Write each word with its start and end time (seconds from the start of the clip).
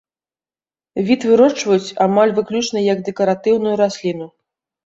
Від 1.09 1.25
вырошчваюць 1.31 1.95
амаль 2.07 2.35
выключна 2.39 2.79
як 2.93 2.97
дэкаратыўную 3.11 3.75
расліну. 3.87 4.27